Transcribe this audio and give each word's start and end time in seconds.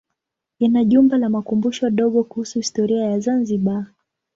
Ina 0.59 0.83
jumba 0.83 1.17
la 1.17 1.29
makumbusho 1.29 1.89
dogo 1.89 2.23
kuhusu 2.23 2.59
historia 2.59 3.03
ya 3.09 3.19
Zanzibar. 3.19 3.85